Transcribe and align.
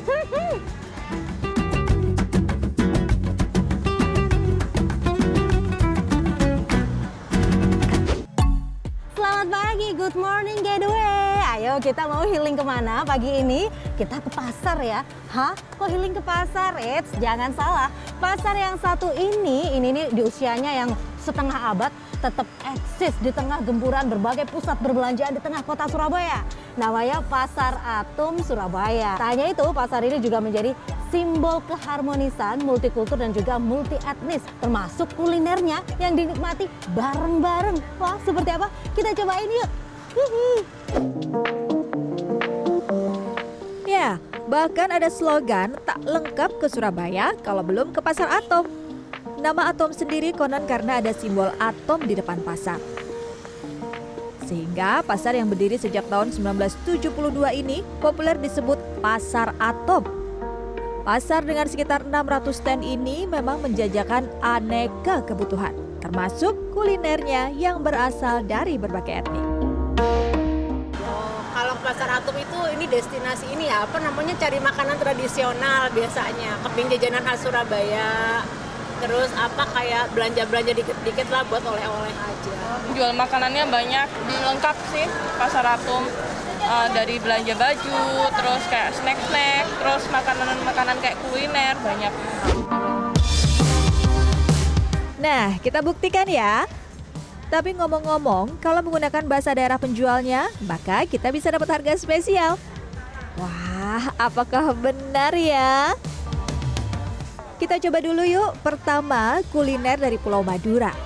Selamat 0.00 0.16
pagi, 9.52 9.92
good 9.92 10.16
morning 10.16 10.56
getaway. 10.64 11.44
Ayo 11.52 11.76
kita 11.84 12.08
mau 12.08 12.24
healing 12.24 12.56
ke 12.56 12.64
mana 12.64 13.04
pagi 13.04 13.44
ini? 13.44 13.68
Kita 14.00 14.24
ke 14.24 14.32
pasar 14.32 14.80
ya. 14.80 15.04
Hah? 15.28 15.52
Kok 15.76 15.92
healing 15.92 16.16
ke 16.16 16.24
pasar? 16.24 16.80
Eits, 16.80 17.12
jangan 17.20 17.52
salah. 17.52 17.92
Pasar 18.16 18.56
yang 18.56 18.80
satu 18.80 19.12
ini, 19.12 19.76
ini 19.76 19.92
nih 19.92 20.16
di 20.16 20.24
usianya 20.24 20.80
yang 20.80 20.96
setengah 21.30 21.58
abad 21.70 21.94
tetap 22.18 22.46
eksis 22.66 23.14
di 23.22 23.30
tengah 23.30 23.62
gempuran 23.62 24.10
berbagai 24.10 24.50
pusat 24.50 24.76
perbelanjaan 24.82 25.38
di 25.38 25.40
tengah 25.40 25.62
kota 25.62 25.86
Surabaya. 25.86 26.42
Namanya 26.74 27.22
Pasar 27.22 27.78
Atom 27.80 28.42
Surabaya. 28.42 29.14
Tanya 29.16 29.46
itu, 29.48 29.64
pasar 29.70 30.02
ini 30.02 30.18
juga 30.18 30.42
menjadi 30.42 30.74
simbol 31.08 31.62
keharmonisan, 31.70 32.60
multikultur 32.62 33.18
dan 33.18 33.30
juga 33.30 33.56
multi 33.56 33.96
etnis, 34.06 34.42
termasuk 34.58 35.10
kulinernya 35.14 35.82
yang 36.02 36.18
dinikmati 36.18 36.66
bareng-bareng. 36.92 37.78
Wah, 37.98 38.18
seperti 38.26 38.50
apa? 38.54 38.66
Kita 38.92 39.14
cobain 39.14 39.50
yuk. 39.50 39.70
Hihi. 40.10 40.48
Ya, 43.86 44.22
bahkan 44.46 44.90
ada 44.90 45.10
slogan 45.10 45.74
tak 45.82 45.98
lengkap 46.06 46.62
ke 46.62 46.66
Surabaya 46.70 47.34
kalau 47.42 47.62
belum 47.66 47.90
ke 47.90 48.00
Pasar 48.02 48.30
Atom. 48.30 48.79
Nama 49.40 49.72
Atom 49.72 49.88
sendiri 49.88 50.36
konon 50.36 50.68
karena 50.68 51.00
ada 51.00 51.16
simbol 51.16 51.48
atom 51.56 52.04
di 52.04 52.12
depan 52.12 52.44
pasar. 52.44 52.76
Sehingga 54.44 55.00
pasar 55.00 55.32
yang 55.32 55.48
berdiri 55.48 55.80
sejak 55.80 56.04
tahun 56.12 56.28
1972 56.28 57.08
ini 57.56 57.80
populer 58.04 58.36
disebut 58.36 58.76
Pasar 59.00 59.56
Atom. 59.56 60.04
Pasar 61.08 61.40
dengan 61.40 61.64
sekitar 61.64 62.04
600 62.04 62.52
stand 62.52 62.84
ini 62.84 63.24
memang 63.24 63.64
menjajakan 63.64 64.28
aneka 64.44 65.24
kebutuhan, 65.24 65.72
termasuk 66.04 66.52
kulinernya 66.76 67.48
yang 67.56 67.80
berasal 67.80 68.44
dari 68.44 68.76
berbagai 68.76 69.24
etnik. 69.24 69.46
Kalau 71.56 71.80
pasar 71.80 72.12
Atom 72.12 72.36
itu 72.36 72.60
ini 72.76 72.84
destinasi 72.92 73.56
ini 73.56 73.72
ya 73.72 73.88
apa 73.88 74.04
namanya 74.04 74.36
cari 74.36 74.60
makanan 74.60 75.00
tradisional 75.00 75.88
biasanya 75.96 76.60
keping 76.68 76.92
jajanan 76.92 77.24
khas 77.24 77.40
Surabaya 77.40 78.44
terus 79.00 79.30
apa 79.32 79.64
kayak 79.72 80.12
belanja 80.12 80.44
belanja 80.44 80.72
dikit 80.76 80.96
dikit 81.02 81.28
lah 81.32 81.42
buat 81.48 81.64
oleh 81.64 81.84
oleh 81.88 82.12
aja 82.12 82.52
jual 82.92 83.12
makanannya 83.16 83.64
banyak 83.66 84.06
lengkap 84.28 84.76
sih 84.92 85.08
pasar 85.40 85.64
atom 85.64 86.04
Eh, 86.60 86.88
dari 86.92 87.16
belanja 87.16 87.56
baju 87.56 88.30
terus 88.36 88.62
kayak 88.68 88.92
snack 88.92 89.18
snack 89.26 89.64
terus 89.80 90.04
makanan 90.12 90.60
makanan 90.62 90.96
kayak 91.00 91.16
kuliner 91.24 91.74
banyak 91.80 92.12
Nah, 95.20 95.60
kita 95.60 95.84
buktikan 95.84 96.24
ya. 96.24 96.64
Tapi 97.52 97.76
ngomong-ngomong, 97.76 98.56
kalau 98.56 98.80
menggunakan 98.80 99.20
bahasa 99.28 99.52
daerah 99.52 99.76
penjualnya, 99.76 100.48
maka 100.64 101.04
kita 101.04 101.28
bisa 101.28 101.52
dapat 101.52 101.68
harga 101.68 101.92
spesial. 102.00 102.56
Wah, 103.36 104.16
apakah 104.16 104.72
benar 104.72 105.36
ya? 105.36 105.92
Kita 107.60 107.76
coba 107.76 108.00
dulu 108.00 108.24
yuk. 108.24 108.56
Pertama, 108.64 109.44
kuliner 109.52 110.00
dari 110.00 110.16
Pulau 110.16 110.40
Madura. 110.40 110.96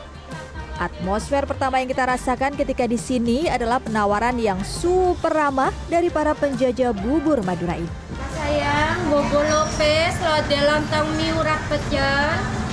Atmosfer 0.78 1.42
pertama 1.50 1.82
yang 1.82 1.90
kita 1.90 2.06
rasakan 2.06 2.54
ketika 2.54 2.86
di 2.86 2.94
sini 2.94 3.50
adalah 3.50 3.82
penawaran 3.82 4.38
yang 4.38 4.62
super 4.62 5.34
ramah 5.34 5.74
dari 5.90 6.14
para 6.14 6.30
penjajah 6.30 6.94
bubur 6.94 7.42
Madura 7.42 7.74
ini. 7.74 7.90
Sayang, 8.38 9.10
Bobo 9.10 9.42
Lopez, 9.42 10.14
lode 10.22 10.58
lontong 10.62 11.08
mie 11.18 11.34
urat 11.34 11.58
pecel. 11.66 12.22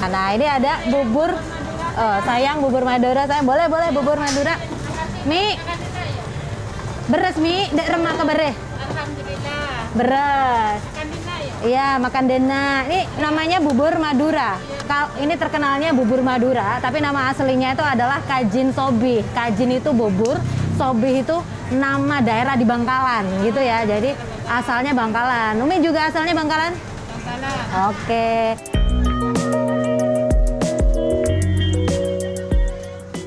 Nah, 0.06 0.30
ini 0.38 0.46
ada 0.46 0.78
bubur 0.86 1.34
eh, 1.98 2.20
sayang 2.22 2.62
bubur 2.62 2.86
Madura 2.86 3.26
sayang. 3.26 3.50
Boleh, 3.50 3.66
boleh 3.66 3.90
bubur 3.90 4.18
Madura. 4.22 4.62
Mi. 5.26 5.58
Beres 7.10 7.38
mi, 7.42 7.66
dek 7.74 7.98
remak 7.98 8.14
ke 8.14 8.24
bereh. 8.30 8.54
Alhamdulillah. 8.54 9.74
Beres. 9.98 11.01
Ya? 11.62 11.68
Iya, 11.70 11.88
makan 12.02 12.24
dena. 12.26 12.82
Ini 12.90 13.06
namanya 13.22 13.58
bubur 13.62 13.94
Madura. 14.02 14.58
Ini 15.22 15.38
terkenalnya 15.38 15.94
bubur 15.94 16.20
Madura, 16.26 16.82
tapi 16.82 17.00
nama 17.00 17.32
aslinya 17.32 17.78
itu 17.78 17.86
adalah 17.86 18.20
Kajin 18.28 18.74
Sobi. 18.74 19.24
Kajin 19.32 19.78
itu 19.78 19.94
bubur, 19.94 20.36
Sobi 20.76 21.22
itu 21.22 21.38
nama 21.72 22.20
daerah 22.20 22.58
di 22.58 22.66
Bangkalan 22.66 23.24
gitu 23.46 23.62
ya. 23.62 23.86
Jadi 23.86 24.12
asalnya 24.50 24.92
Bangkalan. 24.92 25.62
Umi 25.62 25.80
juga 25.80 26.10
asalnya 26.10 26.34
Bangkalan? 26.36 26.74
Bangkalan. 27.24 27.66
Oke. 27.94 28.30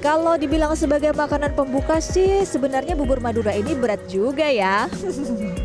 Kalau 0.05 0.37
dibilang 0.37 0.77
sebagai 0.77 1.17
makanan 1.17 1.57
pembuka 1.57 1.97
sih 1.97 2.45
sebenarnya 2.45 2.93
bubur 2.93 3.25
Madura 3.25 3.57
ini 3.57 3.73
berat 3.73 4.05
juga 4.05 4.45
ya. 4.53 4.85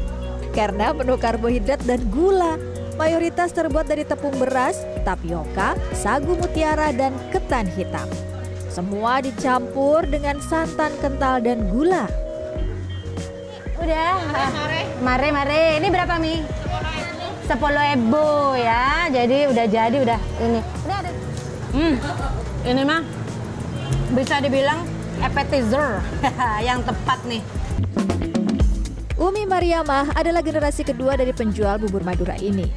Karena 0.51 0.91
penuh 0.91 1.17
karbohidrat 1.17 1.81
dan 1.85 2.01
gula. 2.09 2.57
Mayoritas 2.99 3.55
terbuat 3.55 3.87
dari 3.87 4.03
tepung 4.03 4.35
beras, 4.35 4.83
tapioka, 5.07 5.79
sagu 5.95 6.35
mutiara, 6.35 6.91
dan 6.91 7.15
ketan 7.31 7.63
hitam. 7.71 8.11
Semua 8.67 9.23
dicampur 9.23 10.03
dengan 10.03 10.35
santan 10.43 10.91
kental 10.99 11.39
dan 11.39 11.63
gula. 11.71 12.11
Udah. 13.79 14.19
Mare, 14.99 15.31
mare. 15.31 15.79
Ini 15.79 15.87
berapa 15.87 16.19
mi? 16.19 16.43
Sepuluh 17.47 17.81
ebo 17.95 18.53
ya. 18.59 19.07
Jadi 19.07 19.47
udah 19.47 19.65
jadi 19.65 19.97
udah 20.03 20.19
ini. 20.43 20.59
Ini 20.59 20.93
ada. 20.93 21.11
Hmm. 21.71 21.95
Ini 22.67 22.81
mah 22.83 23.01
bisa 24.11 24.43
dibilang 24.43 24.83
appetizer 25.23 26.03
yang 26.67 26.83
tepat 26.83 27.19
nih. 27.25 27.41
Umi 29.19 29.43
Mariamah 29.43 30.15
adalah 30.15 30.39
generasi 30.39 30.87
kedua 30.87 31.19
dari 31.19 31.35
penjual 31.35 31.75
bubur 31.75 32.07
Madura 32.07 32.39
ini. 32.39 32.71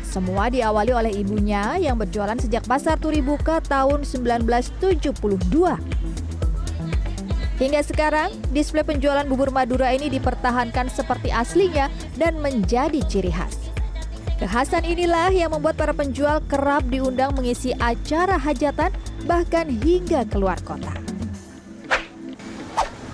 Semua 0.00 0.48
diawali 0.48 0.88
oleh 0.88 1.12
ibunya 1.20 1.76
yang 1.76 2.00
berjualan 2.00 2.40
sejak 2.40 2.64
pasar 2.64 2.96
Turi 2.96 3.20
buka 3.20 3.60
tahun 3.60 4.00
1972. 4.08 5.12
Hingga 7.60 7.80
sekarang, 7.84 8.32
display 8.56 8.80
penjualan 8.80 9.28
bubur 9.28 9.52
Madura 9.52 9.92
ini 9.92 10.08
dipertahankan 10.08 10.88
seperti 10.88 11.28
aslinya 11.28 11.92
dan 12.16 12.40
menjadi 12.40 13.04
ciri 13.04 13.28
khas. 13.28 13.68
Kekhasan 14.40 14.88
inilah 14.88 15.28
yang 15.28 15.52
membuat 15.52 15.76
para 15.76 15.92
penjual 15.92 16.40
kerap 16.48 16.88
diundang 16.88 17.36
mengisi 17.36 17.76
acara 17.76 18.40
hajatan 18.40 18.96
bahkan 19.28 19.68
hingga 19.68 20.24
keluar 20.32 20.56
kota. 20.64 21.11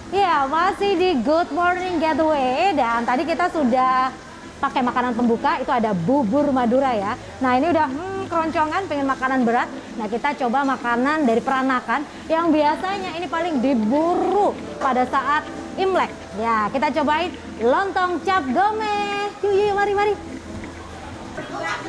Ya, 0.08 0.48
masih 0.48 0.96
di 0.96 1.20
Good 1.20 1.52
Morning 1.52 2.00
Getaway 2.00 2.72
dan 2.72 3.04
tadi 3.04 3.28
kita 3.28 3.52
sudah 3.52 4.08
pakai 4.56 4.80
makanan 4.80 5.12
pembuka 5.12 5.60
itu 5.60 5.68
ada 5.68 5.92
bubur 5.92 6.48
Madura 6.48 6.96
ya. 6.96 7.12
Nah, 7.44 7.60
ini 7.60 7.68
udah 7.68 7.92
hmm, 7.92 8.24
keroncongan 8.32 8.88
pengen 8.88 9.04
makanan 9.04 9.44
berat. 9.44 9.68
Nah, 10.00 10.08
kita 10.08 10.32
coba 10.40 10.64
makanan 10.64 11.28
dari 11.28 11.44
peranakan 11.44 12.08
yang 12.24 12.48
biasanya 12.48 13.20
ini 13.20 13.28
paling 13.28 13.60
diburu 13.60 14.56
pada 14.80 15.04
saat 15.04 15.44
Imlek. 15.76 16.08
Ya, 16.40 16.72
kita 16.72 16.88
cobain 16.88 17.28
lontong 17.60 18.24
cap 18.24 18.48
gome. 18.48 19.28
Yuk, 19.44 19.52
yuk, 19.52 19.76
mari, 19.76 19.92
mari. 19.92 20.14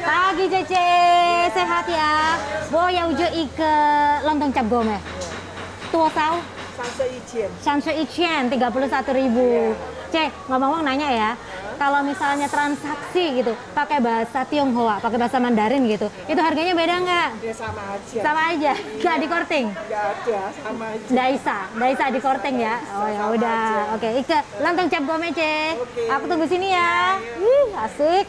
Pagi 0.04 0.46
Cece, 0.52 0.92
sehat 1.56 1.88
ya. 1.88 2.36
Boya 2.68 3.08
ujo 3.08 3.28
ike 3.32 3.76
lontong 4.28 4.52
cap 4.52 4.68
gome. 4.68 5.00
Tua 5.88 6.12
sao? 6.80 7.50
Samsu 7.60 7.92
Ichien 7.92 8.48
31 8.48 9.12
ribu. 9.20 9.76
Cek, 10.10 10.50
ngomong-ngomong 10.50 10.82
nanya 10.90 11.10
ya, 11.14 11.32
kalau 11.78 12.02
misalnya 12.02 12.50
transaksi 12.50 13.46
gitu, 13.46 13.54
pakai 13.78 14.02
bahasa 14.02 14.42
Tionghoa, 14.42 14.98
pakai 14.98 15.22
bahasa 15.22 15.38
Mandarin 15.38 15.86
gitu, 15.86 16.10
itu 16.26 16.42
harganya 16.42 16.74
beda 16.74 16.96
nggak? 16.98 17.30
Ya 17.46 17.54
sama 17.54 17.94
aja. 17.94 18.20
Sama 18.26 18.42
aja, 18.50 18.74
nggak 18.74 19.16
di 19.22 19.28
korting? 19.30 19.66
Nggak 19.70 20.04
ada, 20.10 20.42
sama 20.66 20.86
aja. 20.98 21.06
Nggak 21.14 21.90
bisa 21.94 22.06
di 22.10 22.20
korting 22.26 22.56
ya? 22.58 22.76
Oh 22.90 23.06
ya 23.06 23.24
udah, 23.38 23.70
oke. 23.94 24.10
Ike, 24.18 24.40
lontong 24.66 24.88
cap 24.90 25.04
gome 25.06 25.30
Cek. 25.30 25.74
Oke. 25.78 26.04
Aku 26.10 26.24
tunggu 26.26 26.46
sini 26.50 26.68
ya. 26.74 27.22
Wih, 27.38 27.70
asik. 27.78 28.26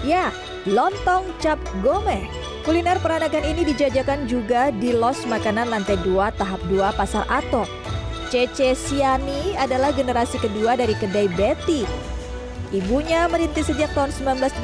Ya, 0.00 0.32
lontong 0.64 1.28
cap 1.44 1.60
gome. 1.84 2.41
Kuliner 2.62 2.94
peranakan 3.02 3.42
ini 3.42 3.74
dijajakan 3.74 4.30
juga 4.30 4.70
di 4.70 4.94
Los 4.94 5.26
Makanan 5.26 5.66
Lantai 5.66 5.98
2 5.98 6.14
Tahap 6.38 6.62
2 6.70 6.94
Pasar 6.94 7.26
Atom. 7.26 7.66
Cece 8.30 8.78
Siani 8.78 9.58
adalah 9.58 9.90
generasi 9.90 10.38
kedua 10.38 10.78
dari 10.78 10.94
kedai 10.94 11.26
Betty. 11.34 11.82
Ibunya 12.70 13.26
merintis 13.26 13.66
sejak 13.66 13.90
tahun 13.98 14.14
1987 14.14 14.62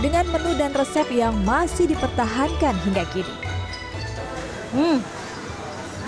dengan 0.00 0.24
menu 0.32 0.56
dan 0.56 0.72
resep 0.72 1.04
yang 1.12 1.36
masih 1.44 1.84
dipertahankan 1.84 2.72
hingga 2.88 3.04
kini. 3.12 3.34
Hmm, 4.72 5.04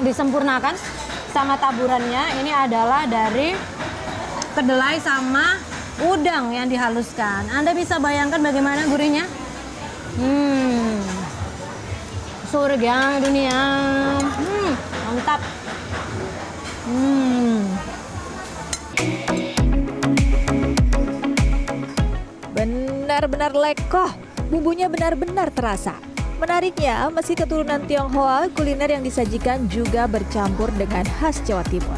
disempurnakan 0.01 0.73
sama 1.37 1.61
taburannya. 1.61 2.41
Ini 2.41 2.53
adalah 2.65 3.05
dari 3.05 3.53
kedelai 4.57 4.97
sama 5.05 5.61
udang 6.01 6.57
yang 6.57 6.65
dihaluskan. 6.65 7.53
Anda 7.53 7.77
bisa 7.77 8.01
bayangkan 8.01 8.41
bagaimana 8.41 8.89
gurihnya? 8.89 9.42
Hmm, 10.13 11.01
surga 12.53 13.17
dunia. 13.25 13.61
Hmm, 14.21 14.73
mantap. 15.09 15.41
Hmm. 16.85 17.65
Benar-benar 22.53 23.57
lekoh, 23.57 24.13
bumbunya 24.53 24.93
benar-benar 24.93 25.49
terasa. 25.49 25.97
Menariknya, 26.37 27.09
meski 27.09 27.33
keturunan 27.33 27.81
Tionghoa, 27.89 28.53
kuliner 28.53 28.93
yang 28.93 29.07
disajikan 29.07 29.65
juga 29.73 30.05
bercampur 30.05 30.69
dengan 30.77 31.09
khas 31.23 31.41
Jawa 31.49 31.65
Timur. 31.73 31.97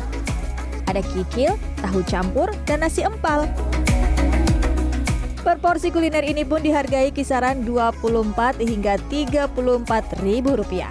Ada 0.87 1.03
kikil, 1.03 1.59
tahu 1.83 2.05
campur, 2.07 2.55
dan 2.63 2.87
nasi 2.87 3.03
empal. 3.03 3.51
Per 5.45 5.61
porsi 5.61 5.93
kuliner 5.93 6.25
ini 6.25 6.41
pun 6.41 6.65
dihargai 6.65 7.13
kisaran 7.13 7.69
24 7.69 8.65
hingga 8.65 8.97
34 9.13 10.25
ribu 10.25 10.57
rupiah. 10.57 10.89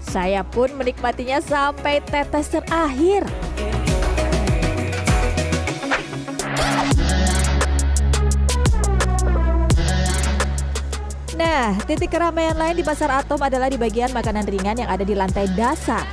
Saya 0.00 0.40
pun 0.48 0.72
menikmatinya 0.72 1.44
sampai 1.44 2.00
tetes 2.00 2.48
terakhir. 2.48 3.28
Nah, 11.36 11.76
titik 11.84 12.16
keramaian 12.16 12.56
lain 12.56 12.80
di 12.80 12.84
Pasar 12.86 13.12
Atom 13.12 13.44
adalah 13.44 13.68
di 13.68 13.76
bagian 13.76 14.08
makanan 14.16 14.48
ringan 14.48 14.80
yang 14.80 14.88
ada 14.88 15.04
di 15.04 15.12
lantai 15.12 15.52
dasar. 15.52 16.08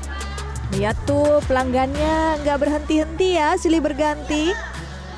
Lihat 0.75 0.99
tuh 1.07 1.39
pelanggannya 1.47 2.43
nggak 2.43 2.59
berhenti-henti 2.59 3.39
ya, 3.39 3.55
silih 3.55 3.79
berganti. 3.79 4.70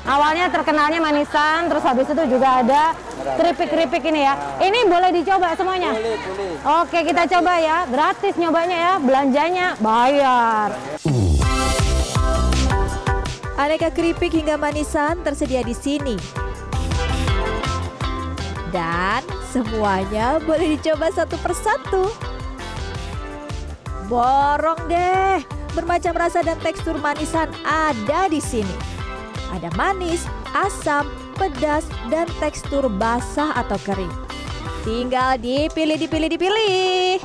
Awalnya 0.04 0.52
terkenalnya 0.52 1.00
manisan, 1.00 1.64
terus 1.72 1.80
habis 1.80 2.04
itu 2.04 2.22
juga 2.28 2.60
ada 2.60 2.92
keripik-keripik 3.40 4.04
ini 4.04 4.28
ya. 4.28 4.36
Ini 4.60 4.84
boleh 4.84 5.10
dicoba 5.16 5.56
semuanya? 5.56 5.96
Boleh, 5.96 6.20
boleh. 6.20 6.52
Oke, 6.84 7.08
kita 7.08 7.24
coba 7.24 7.56
ya. 7.56 7.88
Gratis 7.88 8.36
nyobanya 8.36 8.76
ya, 8.76 8.94
belanjanya 9.00 9.66
bayar. 9.80 10.76
Aneka 13.56 13.88
keripik 13.96 14.36
hingga 14.36 14.60
manisan 14.60 15.24
tersedia 15.24 15.64
di 15.64 15.72
sini. 15.72 16.20
Dan 18.68 19.24
semuanya 19.48 20.36
boleh 20.44 20.76
dicoba 20.76 21.08
satu 21.16 21.40
persatu. 21.40 22.12
Borong 24.04 24.84
deh, 24.84 25.40
bermacam 25.72 26.12
rasa 26.12 26.44
dan 26.44 26.60
tekstur 26.60 27.00
manisan 27.00 27.48
ada 27.64 28.28
di 28.28 28.44
sini. 28.44 28.93
Ada 29.54 29.70
manis, 29.78 30.26
asam, 30.50 31.06
pedas, 31.38 31.86
dan 32.10 32.26
tekstur 32.42 32.90
basah 32.90 33.54
atau 33.54 33.78
kering. 33.86 34.10
Tinggal 34.82 35.38
dipilih, 35.38 35.94
dipilih, 35.94 36.28
dipilih. 36.34 37.22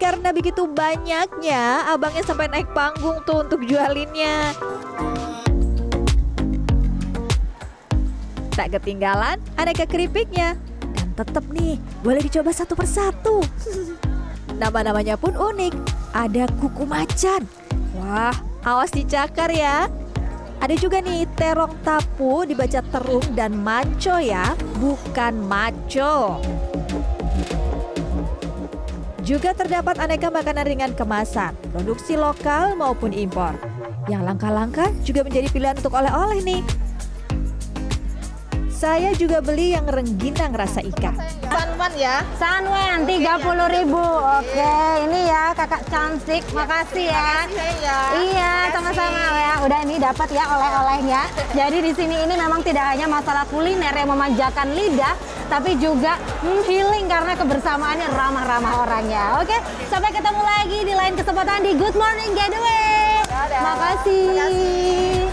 Karena 0.00 0.32
begitu 0.32 0.64
banyaknya, 0.64 1.92
abangnya 1.92 2.24
sampai 2.24 2.48
naik 2.48 2.72
panggung 2.72 3.20
tuh 3.28 3.44
untuk 3.44 3.60
jualinnya. 3.68 4.56
Tak 8.56 8.80
ketinggalan 8.80 9.36
aneka 9.60 9.84
keripiknya. 9.84 10.56
Dan 10.96 11.12
tetap 11.12 11.44
nih, 11.52 11.76
boleh 12.00 12.24
dicoba 12.24 12.56
satu 12.56 12.72
persatu. 12.72 13.44
Nama-namanya 14.64 15.20
pun 15.20 15.36
unik. 15.36 15.76
Ada 16.16 16.48
kuku 16.56 16.88
macan. 16.88 17.44
Wah, 18.00 18.32
awas 18.64 18.88
dicakar 18.94 19.52
ya. 19.52 19.92
Ada 20.60 20.74
juga 20.78 21.02
nih 21.02 21.26
terong 21.34 21.74
tapu 21.82 22.44
dibaca 22.46 22.80
terung 22.82 23.24
dan 23.34 23.54
manco 23.54 24.16
ya, 24.20 24.54
bukan 24.78 25.34
maco. 25.44 26.42
Juga 29.24 29.56
terdapat 29.56 29.96
aneka 30.04 30.28
makanan 30.28 30.68
ringan 30.68 30.92
kemasan, 30.92 31.56
produksi 31.72 32.12
lokal 32.12 32.76
maupun 32.76 33.08
impor. 33.16 33.56
Yang 34.04 34.22
langka-langka 34.28 34.92
juga 35.00 35.24
menjadi 35.24 35.48
pilihan 35.48 35.76
untuk 35.80 35.96
oleh-oleh 35.96 36.44
nih. 36.44 36.83
Saya 38.84 39.16
juga 39.16 39.40
beli 39.40 39.72
yang 39.72 39.88
rengginang 39.88 40.52
rasa 40.52 40.84
ikan. 40.84 41.16
Sanwan 41.48 41.88
ya. 41.96 42.20
Sanwen 42.36 43.08
30.000 43.08 43.76
ribu. 43.80 44.04
Oke, 44.20 44.76
ini 45.08 45.24
ya 45.24 45.56
kakak 45.56 45.88
cantik. 45.88 46.44
Makasih 46.52 47.08
ya. 47.08 47.48
ya. 47.80 47.98
Iya, 48.12 48.52
sama-sama 48.76 49.24
ya. 49.40 49.54
Udah 49.64 49.78
ini 49.88 49.96
dapat 49.96 50.28
ya 50.36 50.44
oleh-olehnya. 50.52 51.24
Jadi 51.56 51.80
di 51.80 51.92
sini 51.96 52.28
ini 52.28 52.36
memang 52.36 52.60
tidak 52.60 52.92
hanya 52.92 53.08
masalah 53.08 53.48
kuliner 53.48 53.96
yang 53.96 54.12
memanjakan 54.12 54.76
lidah, 54.76 55.16
tapi 55.48 55.80
juga 55.80 56.20
hmm, 56.44 56.68
healing 56.68 57.08
karena 57.08 57.32
kebersamaannya 57.40 58.12
ramah-ramah 58.12 58.84
orangnya. 58.84 59.40
Oke, 59.40 59.56
sampai 59.88 60.12
ketemu 60.12 60.44
lagi 60.44 60.78
di 60.84 60.92
lain 60.92 61.16
kesempatan 61.16 61.64
di 61.64 61.72
Good 61.72 61.96
Morning 61.96 62.36
Getaway. 62.36 63.24
Makasih. 63.64 65.23